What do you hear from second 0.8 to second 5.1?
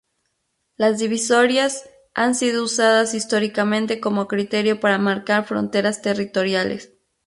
divisorias han sido usadas históricamente como criterio para